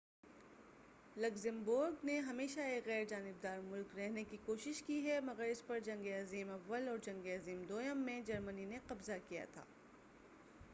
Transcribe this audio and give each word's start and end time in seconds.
Luxembourg 1.15 2.05
نے 2.05 2.17
ہمیشہ 2.19 2.59
ایک 2.59 2.85
غیرجانبدار 2.85 3.59
مُلک 3.59 3.95
رہنے 3.95 4.23
کی 4.23 4.37
کوشش 4.45 4.81
کی 4.83 4.99
ہے 5.05 5.19
مگر 5.19 5.43
اس 5.43 5.65
پر 5.67 5.79
جنگ 5.79 6.07
عظیم 6.21 6.49
اوّل 6.49 6.87
اور 6.87 6.97
جنگِ 6.97 7.35
عظیم 7.35 7.63
دوئم 7.69 8.03
میں 8.05 8.21
جرمنی 8.21 8.65
نے 8.65 8.79
قبضہ 8.87 9.19
کیا 9.29 9.45
تھا 9.53 9.63